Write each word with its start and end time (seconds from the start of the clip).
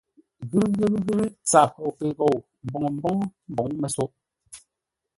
Ghrʉ 0.51 0.63
ghrʉ 0.77 0.87
ghrʉ 1.07 1.23
tsap 1.47 1.71
oʼ 1.85 1.93
kə 1.97 2.05
ghou 2.17 2.35
mboŋ 2.65 2.85
mboŋə 2.97 3.23
mbóŋ 3.51 3.67
məsóʼ. 3.81 4.11